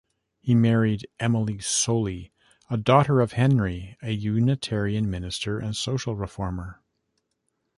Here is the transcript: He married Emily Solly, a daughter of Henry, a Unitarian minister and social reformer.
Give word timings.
He 0.39 0.55
married 0.55 1.07
Emily 1.19 1.59
Solly, 1.59 2.31
a 2.71 2.75
daughter 2.77 3.21
of 3.21 3.33
Henry, 3.33 3.97
a 4.01 4.09
Unitarian 4.09 5.07
minister 5.11 5.59
and 5.59 5.75
social 5.75 6.15
reformer. 6.15 6.81